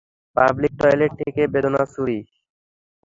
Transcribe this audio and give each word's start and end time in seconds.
Public 0.35 0.73
toilet 0.79 1.11
থেকে 1.21 1.41
বদনা 1.53 1.83
চুরি। 1.93 2.19